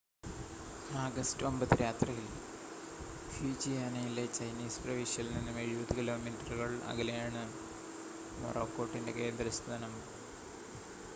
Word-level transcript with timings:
August 0.99 1.43
9 1.47 1.75
രാത്രിയിൽ 1.81 2.25
ഫ്യൂജിയാനയിലെ 3.33 4.23
Chinese 4.37 4.81
പ്രവിശ്യയിൽ 4.83 5.29
നിന്നും 5.35 5.59
എഴുപത് 5.59 5.93
കിലോമീറ്ററുകൾ 5.99 6.71
അകലെയാണ് 6.91 7.43
മൊറാക്കോട്ടിൻ്റെ 8.39 9.13
കേന്ദ്രസ്ഥാനം 9.19 9.93